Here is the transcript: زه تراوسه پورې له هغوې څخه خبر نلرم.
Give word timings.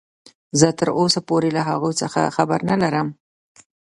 زه 0.59 0.67
تراوسه 0.79 1.19
پورې 1.27 1.49
له 1.57 1.61
هغوې 1.69 1.93
څخه 2.01 2.33
خبر 2.35 2.59
نلرم. 2.69 3.07